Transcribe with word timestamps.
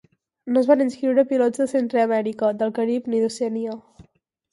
No 0.53 0.59
es 0.61 0.69
van 0.69 0.79
inscriure 0.85 1.25
pilots 1.31 1.61
de 1.63 1.67
Centreamèrica, 1.73 2.49
del 2.63 2.73
Carib 2.79 3.11
ni 3.13 3.21
d'Oceania. 3.25 3.77